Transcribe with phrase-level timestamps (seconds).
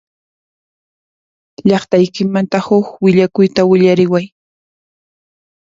[1.67, 4.25] Llaqtaykimanta huq willakuyta willariway.